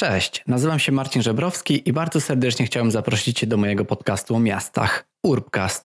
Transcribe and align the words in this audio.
Cześć, 0.00 0.44
nazywam 0.46 0.78
się 0.78 0.92
Marcin 0.92 1.22
Żebrowski 1.22 1.88
i 1.88 1.92
bardzo 1.92 2.20
serdecznie 2.20 2.66
chciałem 2.66 2.90
zaprosić 2.90 3.38
Cię 3.38 3.46
do 3.46 3.56
mojego 3.56 3.84
podcastu 3.84 4.36
o 4.36 4.40
miastach 4.40 5.04
Urbcast. 5.22 5.82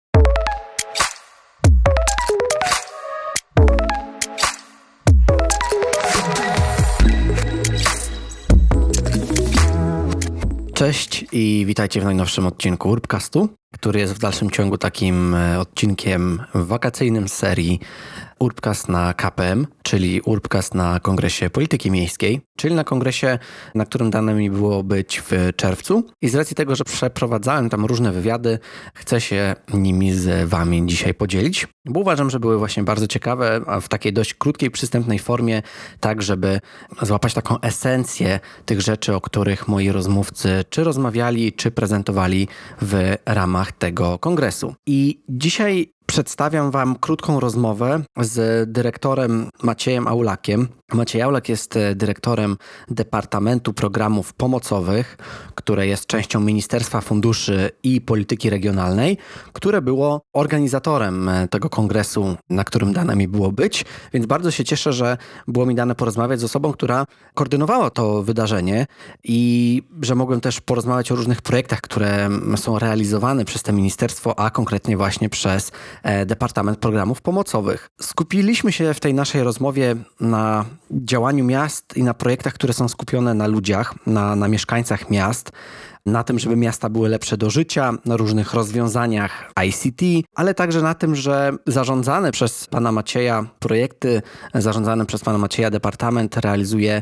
Cześć 10.73 11.25
i 11.31 11.63
witajcie 11.67 12.01
w 12.01 12.03
najnowszym 12.03 12.45
odcinku 12.45 12.89
Urbcastu, 12.89 13.49
który 13.71 13.99
jest 13.99 14.13
w 14.13 14.19
dalszym 14.19 14.51
ciągu 14.51 14.77
takim 14.77 15.35
e, 15.35 15.59
odcinkiem 15.59 16.41
wakacyjnym 16.53 17.27
z 17.27 17.33
serii 17.33 17.79
Urbcast 18.39 18.89
na 18.89 19.13
KPM, 19.13 19.67
czyli 19.83 20.21
Urbcast 20.21 20.75
na 20.75 20.99
Kongresie 20.99 21.49
Polityki 21.49 21.91
Miejskiej, 21.91 22.41
czyli 22.57 22.75
na 22.75 22.83
kongresie, 22.83 23.39
na 23.75 23.85
którym 23.85 24.09
dane 24.09 24.33
mi 24.33 24.51
było 24.51 24.83
być 24.83 25.21
w 25.25 25.31
czerwcu. 25.55 26.03
I 26.21 26.29
z 26.29 26.35
racji 26.35 26.55
tego, 26.55 26.75
że 26.75 26.83
przeprowadzałem 26.83 27.69
tam 27.69 27.85
różne 27.85 28.11
wywiady, 28.11 28.59
chcę 28.93 29.21
się 29.21 29.55
nimi 29.73 30.13
z 30.13 30.49
Wami 30.49 30.85
dzisiaj 30.85 31.13
podzielić, 31.13 31.67
bo 31.85 31.99
uważam, 31.99 32.29
że 32.29 32.39
były 32.39 32.57
właśnie 32.57 32.83
bardzo 32.83 33.07
ciekawe, 33.07 33.61
a 33.67 33.79
w 33.79 33.89
takiej 33.89 34.13
dość 34.13 34.33
krótkiej, 34.33 34.71
przystępnej 34.71 35.19
formie, 35.19 35.61
tak 35.99 36.21
żeby 36.21 36.59
złapać 37.01 37.33
taką 37.33 37.59
esencję 37.61 38.39
tych 38.65 38.81
rzeczy, 38.81 39.15
o 39.15 39.21
których 39.21 39.67
moi 39.67 39.91
rozmówcy 39.91 40.65
czy 40.69 40.83
rozmawiali, 40.83 41.53
czy 41.53 41.71
prezentowali 41.71 42.47
w 42.81 43.15
ramach 43.25 43.58
tego 43.65 44.19
kongresu. 44.19 44.75
I 44.85 45.19
dzisiaj 45.29 45.93
Przedstawiam 46.09 46.71
Wam 46.71 46.95
krótką 46.95 47.39
rozmowę 47.39 48.01
z 48.17 48.71
dyrektorem 48.71 49.49
Maciejem 49.63 50.07
Aulakiem. 50.07 50.67
Maciej 50.93 51.21
Aulak 51.21 51.49
jest 51.49 51.77
e, 51.77 51.95
dyrektorem 51.95 52.57
Departamentu 52.87 53.73
Programów 53.73 54.33
Pomocowych, 54.33 55.17
które 55.55 55.87
jest 55.87 56.05
częścią 56.05 56.39
Ministerstwa 56.39 57.01
Funduszy 57.01 57.69
i 57.83 58.01
Polityki 58.01 58.49
Regionalnej, 58.49 59.17
które 59.53 59.81
było 59.81 60.21
organizatorem 60.33 61.29
e, 61.29 61.47
tego 61.47 61.69
kongresu, 61.69 62.35
na 62.49 62.63
którym 62.63 62.93
dane 62.93 63.15
mi 63.15 63.27
było 63.27 63.51
być. 63.51 63.85
Więc 64.13 64.25
bardzo 64.25 64.51
się 64.51 64.63
cieszę, 64.63 64.93
że 64.93 65.17
było 65.47 65.65
mi 65.65 65.75
dane 65.75 65.95
porozmawiać 65.95 66.39
z 66.39 66.43
osobą, 66.43 66.73
która 66.73 67.05
koordynowała 67.33 67.89
to 67.89 68.23
wydarzenie 68.23 68.85
i 69.23 69.83
że 70.01 70.15
mogłem 70.15 70.41
też 70.41 70.61
porozmawiać 70.61 71.11
o 71.11 71.15
różnych 71.15 71.41
projektach, 71.41 71.81
które 71.81 72.29
są 72.55 72.79
realizowane 72.79 73.45
przez 73.45 73.63
to 73.63 73.73
ministerstwo, 73.73 74.39
a 74.39 74.49
konkretnie 74.49 74.97
właśnie 74.97 75.29
przez 75.29 75.71
Departament 76.25 76.79
Programów 76.79 77.21
Pomocowych. 77.21 77.89
Skupiliśmy 78.01 78.71
się 78.71 78.93
w 78.93 78.99
tej 78.99 79.13
naszej 79.13 79.43
rozmowie 79.43 79.95
na 80.19 80.65
działaniu 80.91 81.45
miast 81.45 81.97
i 81.97 82.03
na 82.03 82.13
projektach, 82.13 82.53
które 82.53 82.73
są 82.73 82.87
skupione 82.87 83.33
na 83.33 83.47
ludziach, 83.47 83.93
na, 84.07 84.35
na 84.35 84.47
mieszkańcach 84.47 85.09
miast 85.09 85.51
na 86.11 86.23
tym, 86.23 86.39
żeby 86.39 86.55
miasta 86.55 86.89
były 86.89 87.09
lepsze 87.09 87.37
do 87.37 87.49
życia, 87.49 87.93
na 88.05 88.17
różnych 88.17 88.53
rozwiązaniach 88.53 89.51
ICT, 89.67 90.27
ale 90.35 90.53
także 90.53 90.81
na 90.81 90.93
tym, 90.93 91.15
że 91.15 91.51
zarządzane 91.67 92.31
przez 92.31 92.67
pana 92.67 92.91
Macieja 92.91 93.45
projekty, 93.59 94.21
zarządzane 94.53 95.05
przez 95.05 95.21
pana 95.21 95.37
Macieja 95.37 95.71
departament 95.71 96.37
realizuje 96.37 97.01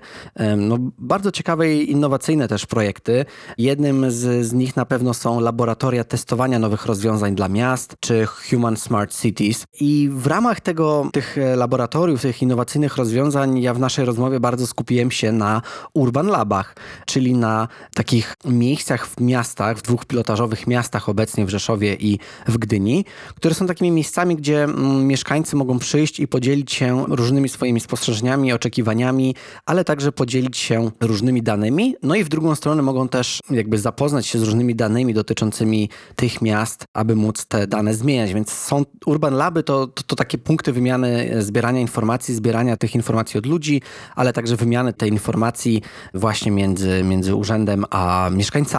no, 0.57 0.77
bardzo 0.97 1.31
ciekawe 1.31 1.73
i 1.73 1.91
innowacyjne 1.91 2.47
też 2.47 2.65
projekty. 2.65 3.25
Jednym 3.57 4.11
z, 4.11 4.45
z 4.45 4.53
nich 4.53 4.75
na 4.75 4.85
pewno 4.85 5.13
są 5.13 5.39
laboratoria 5.39 6.03
testowania 6.03 6.59
nowych 6.59 6.85
rozwiązań 6.85 7.35
dla 7.35 7.49
miast, 7.49 7.95
czy 7.99 8.25
Human 8.25 8.77
Smart 8.77 9.21
Cities. 9.21 9.65
I 9.79 10.09
w 10.11 10.27
ramach 10.27 10.61
tego, 10.61 11.09
tych 11.13 11.37
laboratoriów, 11.55 12.21
tych 12.21 12.41
innowacyjnych 12.41 12.97
rozwiązań, 12.97 13.59
ja 13.59 13.73
w 13.73 13.79
naszej 13.79 14.05
rozmowie 14.05 14.39
bardzo 14.39 14.67
skupiłem 14.67 15.11
się 15.11 15.31
na 15.31 15.61
Urban 15.93 16.27
Labach, 16.27 16.75
czyli 17.05 17.33
na 17.33 17.67
takich 17.95 18.35
miejscach, 18.45 18.96
w 19.05 19.21
miastach, 19.21 19.77
w 19.77 19.81
dwóch 19.81 20.05
pilotażowych 20.05 20.67
miastach 20.67 21.09
obecnie 21.09 21.45
w 21.45 21.49
Rzeszowie 21.49 21.95
i 21.99 22.19
w 22.47 22.57
Gdyni, 22.57 23.05
które 23.35 23.55
są 23.55 23.67
takimi 23.67 23.91
miejscami, 23.91 24.35
gdzie 24.35 24.63
mm, 24.63 25.07
mieszkańcy 25.07 25.55
mogą 25.55 25.79
przyjść 25.79 26.19
i 26.19 26.27
podzielić 26.27 26.73
się 26.73 27.05
różnymi 27.09 27.49
swoimi 27.49 27.79
spostrzeżeniami, 27.79 28.53
oczekiwaniami, 28.53 29.35
ale 29.65 29.83
także 29.83 30.11
podzielić 30.11 30.57
się 30.57 30.91
różnymi 31.01 31.43
danymi. 31.43 31.95
No 32.03 32.15
i 32.15 32.23
w 32.23 32.29
drugą 32.29 32.55
stronę 32.55 32.81
mogą 32.81 33.07
też 33.07 33.39
jakby 33.49 33.77
zapoznać 33.77 34.27
się 34.27 34.39
z 34.39 34.43
różnymi 34.43 34.75
danymi 34.75 35.13
dotyczącymi 35.13 35.89
tych 36.15 36.41
miast, 36.41 36.85
aby 36.93 37.15
móc 37.15 37.45
te 37.45 37.67
dane 37.67 37.93
zmieniać. 37.93 38.33
Więc 38.33 38.51
są 38.51 38.83
Urban 39.05 39.33
Laby 39.33 39.63
to, 39.63 39.87
to, 39.87 40.03
to 40.03 40.15
takie 40.15 40.37
punkty 40.37 40.73
wymiany, 40.73 41.43
zbierania 41.43 41.81
informacji, 41.81 42.35
zbierania 42.35 42.77
tych 42.77 42.95
informacji 42.95 43.37
od 43.37 43.45
ludzi, 43.45 43.81
ale 44.15 44.33
także 44.33 44.55
wymiany 44.55 44.93
tej 44.93 45.09
informacji 45.09 45.81
właśnie 46.13 46.51
między, 46.51 47.03
między 47.03 47.35
urzędem 47.35 47.85
a 47.89 48.29
mieszkańcami. 48.33 48.76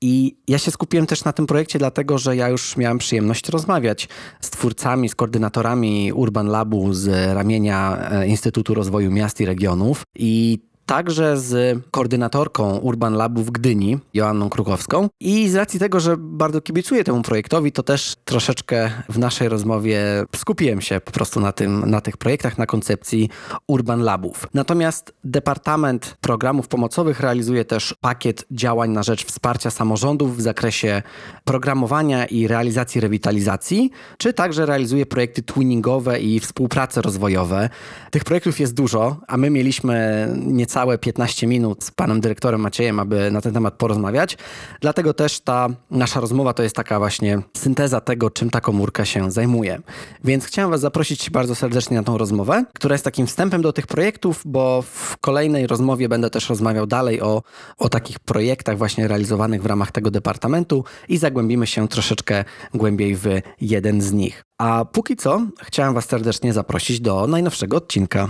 I 0.00 0.36
ja 0.48 0.58
się 0.58 0.70
skupiłem 0.70 1.06
też 1.06 1.24
na 1.24 1.32
tym 1.32 1.46
projekcie, 1.46 1.78
dlatego 1.78 2.18
że 2.18 2.36
ja 2.36 2.48
już 2.48 2.76
miałem 2.76 2.98
przyjemność 2.98 3.48
rozmawiać 3.48 4.08
z 4.40 4.50
twórcami, 4.50 5.08
z 5.08 5.14
koordynatorami 5.14 6.12
Urban 6.12 6.46
Labu 6.46 6.92
z 6.92 7.34
ramienia 7.34 8.08
e, 8.10 8.26
Instytutu 8.26 8.74
Rozwoju 8.74 9.10
Miast 9.10 9.40
i 9.40 9.46
Regionów. 9.46 10.02
I 10.14 10.58
także 10.86 11.38
z 11.38 11.78
koordynatorką 11.90 12.76
Urban 12.76 13.14
Labu 13.14 13.42
w 13.42 13.50
Gdyni, 13.50 13.98
Joanną 14.14 14.50
Krukowską. 14.50 15.08
I 15.20 15.48
z 15.48 15.54
racji 15.54 15.80
tego, 15.80 16.00
że 16.00 16.16
bardzo 16.18 16.60
kibicuję 16.60 17.04
temu 17.04 17.22
projektowi, 17.22 17.72
to 17.72 17.82
też 17.82 18.16
troszeczkę 18.24 18.90
w 19.08 19.18
naszej 19.18 19.48
rozmowie 19.48 20.24
skupiłem 20.36 20.80
się 20.80 21.00
po 21.00 21.12
prostu 21.12 21.40
na, 21.40 21.52
tym, 21.52 21.90
na 21.90 22.00
tych 22.00 22.16
projektach, 22.16 22.58
na 22.58 22.66
koncepcji 22.66 23.28
Urban 23.66 24.00
Labów. 24.00 24.46
Natomiast 24.54 25.14
Departament 25.24 26.16
Programów 26.20 26.68
Pomocowych 26.68 27.20
realizuje 27.20 27.64
też 27.64 27.94
pakiet 28.00 28.44
działań 28.50 28.90
na 28.90 29.02
rzecz 29.02 29.26
wsparcia 29.26 29.70
samorządów 29.70 30.36
w 30.36 30.40
zakresie 30.40 31.02
programowania 31.44 32.26
i 32.26 32.46
realizacji 32.46 33.00
rewitalizacji, 33.00 33.90
czy 34.18 34.32
także 34.32 34.66
realizuje 34.66 35.06
projekty 35.06 35.42
twinningowe 35.42 36.20
i 36.20 36.40
współprace 36.40 37.02
rozwojowe. 37.02 37.68
Tych 38.10 38.24
projektów 38.24 38.60
jest 38.60 38.74
dużo, 38.74 39.20
a 39.28 39.36
my 39.36 39.50
mieliśmy 39.50 40.28
nieco 40.46 40.73
całe 40.74 40.98
15 40.98 41.46
minut 41.46 41.84
z 41.84 41.90
panem 41.90 42.20
dyrektorem 42.20 42.60
Maciejem, 42.60 43.00
aby 43.00 43.30
na 43.30 43.40
ten 43.40 43.54
temat 43.54 43.74
porozmawiać. 43.74 44.36
Dlatego 44.80 45.14
też 45.14 45.40
ta 45.40 45.68
nasza 45.90 46.20
rozmowa 46.20 46.52
to 46.54 46.62
jest 46.62 46.76
taka 46.76 46.98
właśnie 46.98 47.38
synteza 47.56 48.00
tego, 48.00 48.30
czym 48.30 48.50
ta 48.50 48.60
komórka 48.60 49.04
się 49.04 49.30
zajmuje. 49.30 49.80
Więc 50.24 50.44
chciałem 50.44 50.70
was 50.70 50.80
zaprosić 50.80 51.30
bardzo 51.30 51.54
serdecznie 51.54 51.96
na 51.96 52.02
tą 52.02 52.18
rozmowę, 52.18 52.64
która 52.74 52.94
jest 52.94 53.04
takim 53.04 53.26
wstępem 53.26 53.62
do 53.62 53.72
tych 53.72 53.86
projektów, 53.86 54.42
bo 54.44 54.82
w 54.82 55.16
kolejnej 55.20 55.66
rozmowie 55.66 56.08
będę 56.08 56.30
też 56.30 56.48
rozmawiał 56.48 56.86
dalej 56.86 57.20
o, 57.20 57.42
o 57.78 57.88
takich 57.88 58.18
projektach 58.18 58.78
właśnie 58.78 59.08
realizowanych 59.08 59.62
w 59.62 59.66
ramach 59.66 59.92
tego 59.92 60.10
departamentu 60.10 60.84
i 61.08 61.18
zagłębimy 61.18 61.66
się 61.66 61.88
troszeczkę 61.88 62.44
głębiej 62.74 63.16
w 63.16 63.26
jeden 63.60 64.02
z 64.02 64.12
nich. 64.12 64.42
A 64.58 64.84
póki 64.84 65.16
co 65.16 65.46
chciałem 65.62 65.94
was 65.94 66.04
serdecznie 66.04 66.52
zaprosić 66.52 67.00
do 67.00 67.26
najnowszego 67.26 67.76
odcinka. 67.76 68.28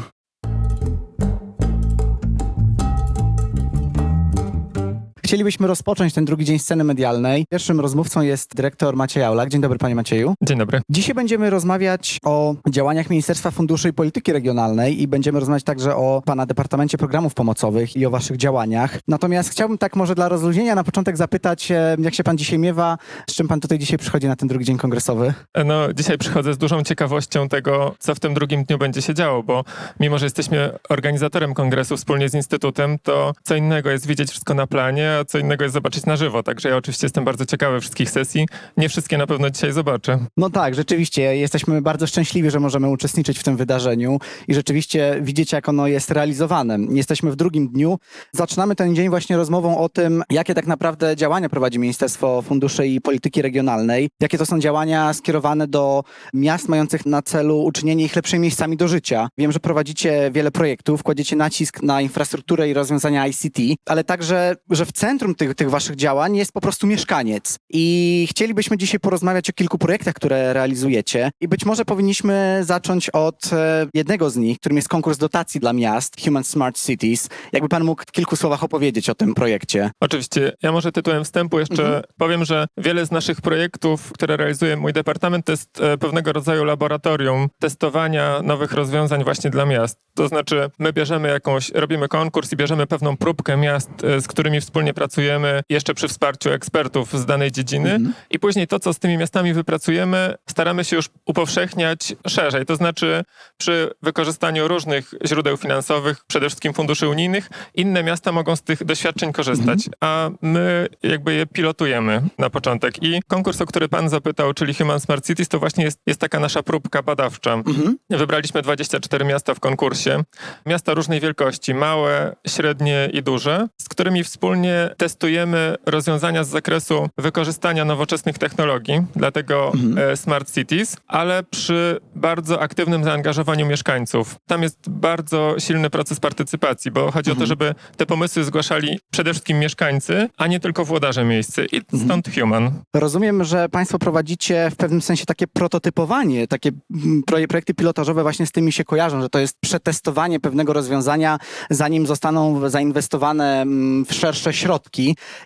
Chcielibyśmy 5.24 5.66
rozpocząć 5.66 6.14
ten 6.14 6.24
drugi 6.24 6.44
dzień 6.44 6.58
sceny 6.58 6.84
medialnej. 6.84 7.46
Pierwszym 7.50 7.80
rozmówcą 7.80 8.20
jest 8.20 8.54
dyrektor 8.54 8.96
Maciej 8.96 9.22
Aulak. 9.22 9.48
Dzień 9.48 9.60
dobry, 9.60 9.78
panie 9.78 9.94
Macieju. 9.94 10.34
Dzień 10.42 10.58
dobry. 10.58 10.80
Dzisiaj 10.90 11.14
będziemy 11.14 11.50
rozmawiać 11.50 12.18
o 12.24 12.54
działaniach 12.68 13.10
Ministerstwa 13.10 13.50
Funduszy 13.50 13.88
i 13.88 13.92
Polityki 13.92 14.32
Regionalnej 14.32 15.02
i 15.02 15.08
będziemy 15.08 15.40
rozmawiać 15.40 15.64
także 15.64 15.96
o 15.96 16.22
pana 16.24 16.46
Departamencie 16.46 16.98
Programów 16.98 17.34
Pomocowych 17.34 17.96
i 17.96 18.06
o 18.06 18.10
waszych 18.10 18.36
działaniach. 18.36 18.98
Natomiast 19.08 19.50
chciałbym 19.50 19.78
tak 19.78 19.96
może 19.96 20.14
dla 20.14 20.28
rozluźnienia 20.28 20.74
na 20.74 20.84
początek 20.84 21.16
zapytać, 21.16 21.70
e, 21.70 21.96
jak 21.98 22.14
się 22.14 22.24
pan 22.24 22.38
dzisiaj 22.38 22.58
miewa, 22.58 22.98
z 23.30 23.34
czym 23.34 23.48
pan 23.48 23.60
tutaj 23.60 23.78
dzisiaj 23.78 23.98
przychodzi 23.98 24.26
na 24.26 24.36
ten 24.36 24.48
drugi 24.48 24.64
dzień 24.64 24.78
kongresowy? 24.78 25.34
No, 25.64 25.92
dzisiaj 25.92 26.18
przychodzę 26.18 26.54
z 26.54 26.58
dużą 26.58 26.82
ciekawością 26.82 27.48
tego, 27.48 27.94
co 27.98 28.14
w 28.14 28.20
tym 28.20 28.34
drugim 28.34 28.64
dniu 28.64 28.78
będzie 28.78 29.02
się 29.02 29.14
działo, 29.14 29.42
bo 29.42 29.64
mimo, 30.00 30.18
że 30.18 30.26
jesteśmy 30.26 30.70
organizatorem 30.88 31.54
kongresu 31.54 31.96
wspólnie 31.96 32.28
z 32.28 32.34
Instytutem, 32.34 32.98
to 33.02 33.32
co 33.42 33.54
innego 33.54 33.90
jest 33.90 34.06
widzieć 34.06 34.30
wszystko 34.30 34.54
na 34.54 34.66
planie, 34.66 35.13
a 35.18 35.24
co 35.24 35.38
innego 35.38 35.64
jest 35.64 35.74
zobaczyć 35.74 36.06
na 36.06 36.16
żywo. 36.16 36.42
Także 36.42 36.68
ja 36.68 36.76
oczywiście 36.76 37.04
jestem 37.04 37.24
bardzo 37.24 37.46
ciekawy 37.46 37.80
wszystkich 37.80 38.10
sesji. 38.10 38.46
Nie 38.76 38.88
wszystkie 38.88 39.18
na 39.18 39.26
pewno 39.26 39.50
dzisiaj 39.50 39.72
zobaczę. 39.72 40.18
No 40.36 40.50
tak, 40.50 40.74
rzeczywiście. 40.74 41.36
Jesteśmy 41.36 41.82
bardzo 41.82 42.06
szczęśliwi, 42.06 42.50
że 42.50 42.60
możemy 42.60 42.88
uczestniczyć 42.88 43.38
w 43.38 43.42
tym 43.42 43.56
wydarzeniu 43.56 44.18
i 44.48 44.54
rzeczywiście 44.54 45.18
widzieć, 45.22 45.52
jak 45.52 45.68
ono 45.68 45.86
jest 45.86 46.10
realizowane. 46.10 46.78
Jesteśmy 46.90 47.30
w 47.30 47.36
drugim 47.36 47.68
dniu. 47.68 47.98
Zaczynamy 48.32 48.74
ten 48.74 48.94
dzień 48.94 49.08
właśnie 49.08 49.36
rozmową 49.36 49.78
o 49.78 49.88
tym, 49.88 50.22
jakie 50.30 50.54
tak 50.54 50.66
naprawdę 50.66 51.16
działania 51.16 51.48
prowadzi 51.48 51.78
Ministerstwo 51.78 52.42
Funduszy 52.42 52.86
i 52.86 53.00
Polityki 53.00 53.42
Regionalnej. 53.42 54.08
Jakie 54.20 54.38
to 54.38 54.46
są 54.46 54.60
działania 54.60 55.12
skierowane 55.12 55.66
do 55.68 56.02
miast 56.34 56.68
mających 56.68 57.06
na 57.06 57.22
celu 57.22 57.64
uczynienie 57.64 58.04
ich 58.04 58.16
lepszymi 58.16 58.40
miejscami 58.40 58.76
do 58.76 58.88
życia. 58.88 59.28
Wiem, 59.38 59.52
że 59.52 59.60
prowadzicie 59.60 60.30
wiele 60.32 60.50
projektów, 60.50 61.02
kładziecie 61.02 61.36
nacisk 61.36 61.82
na 61.82 62.00
infrastrukturę 62.00 62.68
i 62.68 62.74
rozwiązania 62.74 63.26
ICT, 63.26 63.58
ale 63.86 64.04
także, 64.04 64.56
że 64.70 64.86
w 64.86 64.92
centrum 65.04 65.34
tych, 65.34 65.54
tych 65.54 65.70
waszych 65.70 65.96
działań 65.96 66.36
jest 66.36 66.52
po 66.52 66.60
prostu 66.60 66.86
mieszkaniec. 66.86 67.56
I 67.70 68.26
chcielibyśmy 68.30 68.78
dzisiaj 68.78 69.00
porozmawiać 69.00 69.50
o 69.50 69.52
kilku 69.52 69.78
projektach, 69.78 70.14
które 70.14 70.52
realizujecie. 70.52 71.30
I 71.40 71.48
być 71.48 71.64
może 71.64 71.84
powinniśmy 71.84 72.60
zacząć 72.62 73.10
od 73.10 73.52
e, 73.52 73.86
jednego 73.94 74.30
z 74.30 74.36
nich, 74.36 74.58
którym 74.58 74.76
jest 74.76 74.88
konkurs 74.88 75.18
dotacji 75.18 75.60
dla 75.60 75.72
miast, 75.72 76.24
Human 76.24 76.44
Smart 76.44 76.80
Cities. 76.86 77.28
Jakby 77.52 77.68
pan 77.68 77.84
mógł 77.84 78.02
w 78.02 78.12
kilku 78.12 78.36
słowach 78.36 78.64
opowiedzieć 78.64 79.10
o 79.10 79.14
tym 79.14 79.34
projekcie. 79.34 79.90
Oczywiście. 80.00 80.52
Ja 80.62 80.72
może 80.72 80.92
tytułem 80.92 81.24
wstępu 81.24 81.58
jeszcze 81.58 81.84
Mhm. 81.86 82.02
powiem, 82.18 82.44
że 82.44 82.66
wiele 82.76 83.06
z 83.06 83.10
naszych 83.10 83.40
projektów, 83.40 84.12
które 84.12 84.36
realizuje 84.36 84.76
mój 84.76 84.92
departament, 84.92 85.46
to 85.46 85.52
jest 85.52 85.80
e, 85.80 85.98
pewnego 85.98 86.32
rodzaju 86.32 86.64
laboratorium 86.64 87.48
testowania 87.60 88.40
nowych 88.42 88.72
rozwiązań 88.72 89.24
właśnie 89.24 89.50
dla 89.50 89.66
miast. 89.66 89.98
To 90.14 90.28
znaczy, 90.28 90.70
my 90.78 90.92
bierzemy 90.92 91.28
jakąś, 91.28 91.70
robimy 91.70 92.08
konkurs 92.08 92.52
i 92.52 92.56
bierzemy 92.56 92.86
pewną 92.86 93.16
próbkę 93.16 93.56
miast, 93.56 93.90
e, 94.04 94.20
z 94.20 94.28
którymi 94.28 94.60
wspólnie 94.60 94.93
pracujemy, 94.94 95.62
jeszcze 95.68 95.94
przy 95.94 96.08
wsparciu 96.08 96.50
ekspertów 96.50 97.20
z 97.20 97.26
danej 97.26 97.52
dziedziny 97.52 98.00
i 98.30 98.38
później 98.38 98.66
to, 98.66 98.80
co 98.80 98.92
z 98.94 98.98
tymi 98.98 99.18
miastami 99.18 99.52
wypracujemy, 99.52 100.34
staramy 100.50 100.84
się 100.84 100.96
już 100.96 101.08
upowszechniać 101.26 102.14
szerzej. 102.26 102.66
To 102.66 102.76
znaczy, 102.76 103.24
przy 103.56 103.90
wykorzystaniu 104.02 104.68
różnych 104.68 105.14
źródeł 105.26 105.56
finansowych, 105.56 106.24
przede 106.26 106.48
wszystkim 106.48 106.72
funduszy 106.74 107.08
unijnych, 107.08 107.50
inne 107.74 108.02
miasta 108.02 108.32
mogą 108.32 108.56
z 108.56 108.62
tych 108.62 108.84
doświadczeń 108.84 109.32
korzystać, 109.32 109.78
a 110.00 110.30
my 110.42 110.86
jakby 111.02 111.34
je 111.34 111.46
pilotujemy 111.46 112.22
na 112.38 112.50
początek. 112.50 113.02
I 113.02 113.22
konkurs, 113.28 113.60
o 113.60 113.66
który 113.66 113.88
pan 113.88 114.08
zapytał, 114.08 114.54
czyli 114.54 114.74
Human 114.74 115.00
Smart 115.00 115.26
Cities, 115.26 115.48
to 115.48 115.58
właśnie 115.58 115.84
jest, 115.84 115.98
jest 116.06 116.20
taka 116.20 116.40
nasza 116.40 116.62
próbka 116.62 117.02
badawcza. 117.02 117.62
Wybraliśmy 118.10 118.62
24 118.62 119.24
miasta 119.24 119.54
w 119.54 119.60
konkursie. 119.60 120.22
Miasta 120.66 120.94
różnej 120.94 121.20
wielkości, 121.20 121.74
małe, 121.74 122.36
średnie 122.46 123.10
i 123.12 123.22
duże, 123.22 123.68
z 123.80 123.88
którymi 123.88 124.24
wspólnie 124.24 124.83
testujemy 124.96 125.74
rozwiązania 125.86 126.44
z 126.44 126.48
zakresu 126.48 127.08
wykorzystania 127.18 127.84
nowoczesnych 127.84 128.38
technologii, 128.38 129.02
dlatego 129.16 129.72
e, 129.96 130.16
Smart 130.16 130.54
Cities, 130.54 130.96
ale 131.06 131.42
przy 131.42 132.00
bardzo 132.14 132.60
aktywnym 132.60 133.04
zaangażowaniu 133.04 133.66
mieszkańców. 133.66 134.36
Tam 134.46 134.62
jest 134.62 134.90
bardzo 134.90 135.54
silny 135.58 135.90
proces 135.90 136.20
partycypacji, 136.20 136.90
bo 136.90 137.10
chodzi 137.10 137.30
o 137.30 137.34
to, 137.34 137.46
żeby 137.46 137.74
te 137.96 138.06
pomysły 138.06 138.44
zgłaszali 138.44 138.98
przede 139.10 139.30
wszystkim 139.32 139.58
mieszkańcy, 139.58 140.28
a 140.36 140.46
nie 140.46 140.60
tylko 140.60 140.84
włodarze 140.84 141.24
miejscy. 141.24 141.66
I 141.72 141.98
stąd 142.04 142.34
Human. 142.34 142.70
Rozumiem, 142.94 143.44
że 143.44 143.68
Państwo 143.68 143.98
prowadzicie 143.98 144.70
w 144.70 144.76
pewnym 144.76 145.02
sensie 145.02 145.26
takie 145.26 145.46
prototypowanie, 145.46 146.48
takie 146.48 146.70
mm, 146.94 147.22
proje- 147.30 147.46
projekty 147.46 147.74
pilotażowe 147.74 148.22
właśnie 148.22 148.46
z 148.46 148.52
tymi 148.52 148.72
się 148.72 148.84
kojarzą, 148.84 149.20
że 149.20 149.28
to 149.28 149.38
jest 149.38 149.56
przetestowanie 149.60 150.40
pewnego 150.40 150.72
rozwiązania, 150.72 151.38
zanim 151.70 152.06
zostaną 152.06 152.68
zainwestowane 152.68 153.62
mm, 153.62 154.04
w 154.04 154.14
szersze 154.14 154.52
środki. 154.52 154.73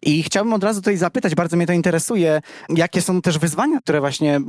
I 0.03 0.23
chciałbym 0.23 0.53
od 0.53 0.65
razu 0.65 0.81
tutaj 0.81 0.97
zapytać, 0.97 1.35
bardzo 1.35 1.57
mnie 1.57 1.67
to 1.67 1.73
interesuje, 1.73 2.41
jakie 2.69 3.03
są 3.03 3.23
też 3.23 3.39
wyzwania, 3.39 3.81
które 3.81 4.01
właśnie 4.01 4.41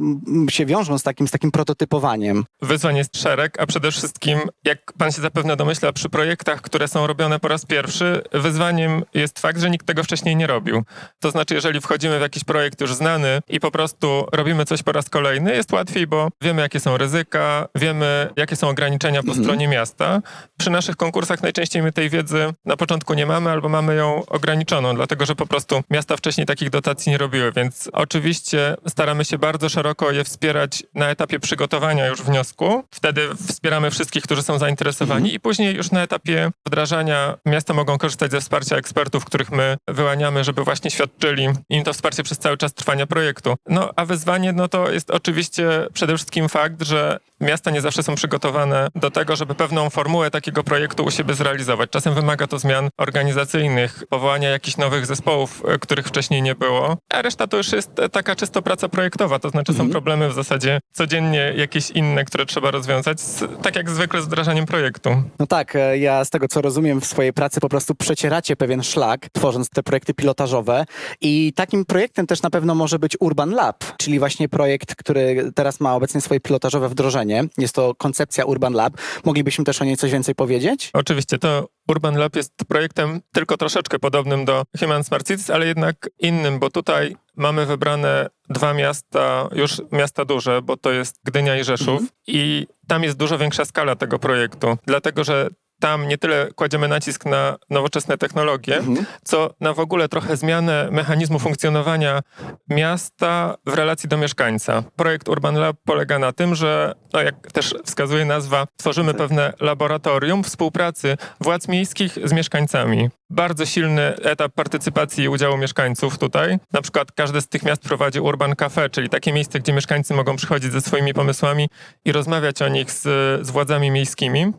się 0.49 0.65
wiążą 0.65 0.97
z 0.97 1.03
takim, 1.03 1.27
z 1.27 1.31
takim 1.31 1.51
prototypowaniem. 1.51 2.45
Wyzwań 2.61 2.97
jest 2.97 3.17
szereg, 3.17 3.61
a 3.61 3.65
przede 3.65 3.91
wszystkim, 3.91 4.39
jak 4.65 4.93
pan 4.93 5.11
się 5.11 5.21
zapewne 5.21 5.55
domyśla, 5.55 5.93
przy 5.93 6.09
projektach, 6.09 6.61
które 6.61 6.87
są 6.87 7.07
robione 7.07 7.39
po 7.39 7.47
raz 7.47 7.65
pierwszy, 7.65 8.21
wyzwaniem 8.33 9.03
jest 9.13 9.39
fakt, 9.39 9.61
że 9.61 9.69
nikt 9.69 9.87
tego 9.87 10.03
wcześniej 10.03 10.35
nie 10.35 10.47
robił. 10.47 10.83
To 11.19 11.31
znaczy, 11.31 11.55
jeżeli 11.55 11.81
wchodzimy 11.81 12.17
w 12.17 12.21
jakiś 12.21 12.43
projekt 12.43 12.81
już 12.81 12.95
znany 12.95 13.39
i 13.47 13.59
po 13.59 13.71
prostu 13.71 14.25
robimy 14.33 14.65
coś 14.65 14.83
po 14.83 14.91
raz 14.91 15.09
kolejny, 15.09 15.55
jest 15.55 15.71
łatwiej, 15.71 16.07
bo 16.07 16.27
wiemy, 16.41 16.61
jakie 16.61 16.79
są 16.79 16.97
ryzyka, 16.97 17.67
wiemy, 17.75 18.29
jakie 18.35 18.55
są 18.55 18.69
ograniczenia 18.69 19.23
po 19.23 19.33
stronie 19.33 19.67
miasta. 19.67 20.21
Przy 20.57 20.69
naszych 20.69 20.95
konkursach 20.95 21.41
najczęściej 21.43 21.83
my 21.83 21.91
tej 21.91 22.09
wiedzy 22.09 22.53
na 22.65 22.77
początku 22.77 23.13
nie 23.13 23.25
mamy 23.25 23.49
albo 23.49 23.69
mamy 23.69 23.95
ją 23.95 24.25
ograniczoną, 24.25 24.68
dlatego 24.95 25.25
że 25.25 25.35
po 25.35 25.45
prostu 25.45 25.83
miasta 25.89 26.17
wcześniej 26.17 26.47
takich 26.47 26.69
dotacji 26.69 27.11
nie 27.11 27.17
robiły, 27.17 27.51
więc 27.51 27.89
oczywiście 27.93 28.75
staramy 28.87 29.25
się 29.25 29.37
bardzo 29.37 29.69
szeroko 29.69 30.11
je 30.11 30.23
wspierać 30.23 30.83
na 30.95 31.09
etapie 31.09 31.39
przygotowania 31.39 32.07
już 32.07 32.21
wniosku. 32.21 32.83
Wtedy 32.91 33.29
wspieramy 33.47 33.91
wszystkich, 33.91 34.23
którzy 34.23 34.43
są 34.43 34.57
zainteresowani 34.57 35.33
i 35.33 35.39
później 35.39 35.75
już 35.75 35.91
na 35.91 36.03
etapie 36.03 36.51
wdrażania 36.67 37.37
miasta 37.45 37.73
mogą 37.73 37.97
korzystać 37.97 38.31
ze 38.31 38.41
wsparcia 38.41 38.75
ekspertów, 38.75 39.25
których 39.25 39.51
my 39.51 39.77
wyłaniamy, 39.87 40.43
żeby 40.43 40.63
właśnie 40.63 40.91
świadczyli 40.91 41.47
im 41.69 41.83
to 41.83 41.93
wsparcie 41.93 42.23
przez 42.23 42.37
cały 42.37 42.57
czas 42.57 42.73
trwania 42.73 43.07
projektu. 43.07 43.55
No 43.69 43.89
a 43.95 44.05
wyzwanie 44.05 44.53
no 44.53 44.67
to 44.67 44.91
jest 44.91 45.11
oczywiście 45.11 45.87
przede 45.93 46.15
wszystkim 46.15 46.49
fakt, 46.49 46.83
że 46.83 47.19
miasta 47.41 47.71
nie 47.71 47.81
zawsze 47.81 48.03
są 48.03 48.15
przygotowane 48.15 48.87
do 48.95 49.11
tego, 49.11 49.35
żeby 49.35 49.55
pewną 49.55 49.89
formułę 49.89 50.31
takiego 50.31 50.63
projektu 50.63 51.03
u 51.03 51.11
siebie 51.11 51.33
zrealizować. 51.33 51.89
Czasem 51.89 52.13
wymaga 52.13 52.47
to 52.47 52.59
zmian 52.59 52.89
organizacyjnych, 52.97 54.03
powołania 54.09 54.49
jakichś 54.59 54.77
nowych 54.77 55.05
zespołów, 55.05 55.63
e, 55.67 55.79
których 55.79 56.07
wcześniej 56.07 56.41
nie 56.41 56.55
było, 56.55 56.97
a 57.13 57.21
reszta 57.21 57.47
to 57.47 57.57
już 57.57 57.71
jest 57.71 57.99
e, 57.99 58.09
taka 58.09 58.35
czysto 58.35 58.61
praca 58.61 58.89
projektowa, 58.89 59.39
to 59.39 59.49
znaczy 59.49 59.73
są 59.73 59.89
problemy 59.89 60.29
w 60.29 60.33
zasadzie 60.33 60.79
codziennie 60.93 61.53
jakieś 61.57 61.91
inne, 61.91 62.25
które 62.25 62.45
trzeba 62.45 62.71
rozwiązać, 62.71 63.21
z, 63.21 63.43
tak 63.61 63.75
jak 63.75 63.89
zwykle 63.89 64.21
z 64.21 64.25
wdrażaniem 64.25 64.65
projektu. 64.65 65.09
No 65.39 65.47
tak, 65.47 65.75
e, 65.75 65.97
ja 65.97 66.25
z 66.25 66.29
tego 66.29 66.47
co 66.47 66.61
rozumiem 66.61 67.01
w 67.01 67.05
swojej 67.05 67.33
pracy 67.33 67.59
po 67.59 67.69
prostu 67.69 67.95
przecieracie 67.95 68.55
pewien 68.55 68.83
szlak, 68.83 69.29
tworząc 69.33 69.69
te 69.69 69.83
projekty 69.83 70.13
pilotażowe 70.13 70.85
i 71.21 71.53
takim 71.55 71.85
projektem 71.85 72.27
też 72.27 72.41
na 72.41 72.49
pewno 72.49 72.75
może 72.75 72.99
być 72.99 73.17
Urban 73.19 73.51
Lab, 73.51 73.97
czyli 73.97 74.19
właśnie 74.19 74.49
projekt, 74.49 74.95
który 74.95 75.51
teraz 75.55 75.79
ma 75.79 75.95
obecnie 75.95 76.21
swoje 76.21 76.39
pilotażowe 76.39 76.89
wdrożenie. 76.89 77.43
Jest 77.57 77.75
to 77.75 77.95
koncepcja 77.95 78.45
Urban 78.45 78.73
Lab. 78.73 78.93
Moglibyśmy 79.25 79.65
też 79.65 79.81
o 79.81 79.85
niej 79.85 79.97
coś 79.97 80.11
więcej 80.11 80.35
powiedzieć? 80.35 80.89
Oczywiście 80.93 81.37
to 81.37 81.67
Urban 81.89 82.17
Lab 82.17 82.35
jest 82.35 82.53
projektem 82.67 83.21
tylko 83.33 83.57
troszeczkę 83.57 83.99
podobnym 83.99 84.45
do 84.45 84.63
Human 84.79 85.03
Smart 85.03 85.27
Cities, 85.27 85.49
ale 85.49 85.67
jednak 85.67 86.09
innym, 86.19 86.59
bo 86.59 86.69
tutaj 86.69 87.15
mamy 87.35 87.65
wybrane 87.65 88.29
dwa 88.49 88.73
miasta, 88.73 89.49
już 89.51 89.81
miasta 89.91 90.25
duże, 90.25 90.61
bo 90.61 90.77
to 90.77 90.91
jest 90.91 91.19
Gdynia 91.23 91.57
i 91.57 91.63
Rzeszów 91.63 92.01
i 92.27 92.67
tam 92.87 93.03
jest 93.03 93.17
dużo 93.17 93.37
większa 93.37 93.65
skala 93.65 93.95
tego 93.95 94.19
projektu, 94.19 94.77
dlatego 94.85 95.23
że 95.23 95.49
tam 95.79 96.07
nie 96.07 96.17
tyle 96.17 96.49
kładziemy 96.55 96.87
nacisk 96.87 97.25
na 97.25 97.57
nowoczesne 97.69 98.17
technologie, 98.17 98.81
co 99.23 99.53
na 99.59 99.73
w 99.73 99.79
ogóle 99.79 100.09
trochę 100.09 100.37
zmianę 100.37 100.87
mechanizmu 100.91 101.39
funkcjonowania 101.39 102.21
miasta 102.69 103.55
w 103.65 103.73
relacji 103.73 104.09
do 104.09 104.17
mieszkańca. 104.17 104.83
Projekt 104.95 105.29
Urban 105.29 105.55
Lab 105.55 105.77
polega 105.85 106.19
na 106.19 106.31
tym, 106.31 106.55
że, 106.55 106.93
no 107.13 107.21
jak 107.21 107.51
też 107.51 107.75
wskazuje 107.85 108.25
nazwa, 108.25 108.67
tworzymy 108.77 109.13
pewne 109.13 109.53
laboratorium 109.59 110.43
współpracy 110.43 111.17
władz 111.41 111.67
miejskich 111.67 112.17
z 112.23 112.33
mieszkańcami. 112.33 113.09
Bardzo 113.31 113.65
silny 113.65 114.15
etap 114.23 114.53
partycypacji 114.53 115.23
i 115.23 115.29
udziału 115.29 115.57
mieszkańców 115.57 116.17
tutaj. 116.17 116.57
Na 116.73 116.81
przykład 116.81 117.11
każde 117.11 117.41
z 117.41 117.47
tych 117.47 117.63
miast 117.63 117.81
prowadzi 117.81 118.19
Urban 118.19 118.55
Cafe, 118.55 118.89
czyli 118.89 119.09
takie 119.09 119.33
miejsce, 119.33 119.59
gdzie 119.59 119.73
mieszkańcy 119.73 120.13
mogą 120.13 120.35
przychodzić 120.35 120.71
ze 120.71 120.81
swoimi 120.81 121.13
pomysłami 121.13 121.69
i 122.05 122.11
rozmawiać 122.11 122.61
o 122.61 122.67
nich 122.67 122.91
z, 122.91 123.01
z 123.47 123.49
władzami 123.49 123.91
miejskimi. 123.91 124.51